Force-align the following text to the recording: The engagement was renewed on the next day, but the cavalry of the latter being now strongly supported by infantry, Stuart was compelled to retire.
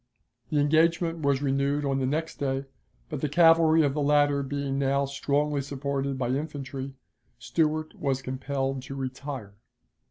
The 0.49 0.57
engagement 0.59 1.19
was 1.19 1.43
renewed 1.43 1.85
on 1.85 1.99
the 1.99 2.07
next 2.07 2.37
day, 2.37 2.65
but 3.07 3.21
the 3.21 3.29
cavalry 3.29 3.83
of 3.83 3.93
the 3.93 4.01
latter 4.01 4.41
being 4.41 4.79
now 4.79 5.05
strongly 5.05 5.61
supported 5.61 6.17
by 6.17 6.29
infantry, 6.29 6.95
Stuart 7.37 7.93
was 7.93 8.23
compelled 8.23 8.81
to 8.81 8.95
retire. 8.95 9.57